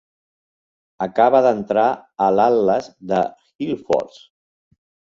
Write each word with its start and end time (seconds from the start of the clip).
Acaba 1.07 1.41
d"entrar 1.47 1.85
a 1.91 2.31
l" 2.39 2.43
Atlas 2.57 2.91
de 3.15 3.23
Hillforts. 3.31 4.21